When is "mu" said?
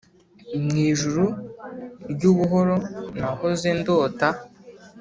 0.65-0.75